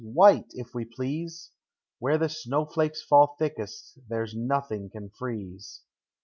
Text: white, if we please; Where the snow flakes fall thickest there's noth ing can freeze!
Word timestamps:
white, 0.03 0.47
if 0.55 0.73
we 0.73 0.83
please; 0.83 1.51
Where 1.99 2.17
the 2.17 2.27
snow 2.27 2.65
flakes 2.65 3.03
fall 3.03 3.35
thickest 3.37 3.99
there's 4.07 4.33
noth 4.35 4.71
ing 4.71 4.89
can 4.89 5.11
freeze! 5.11 5.83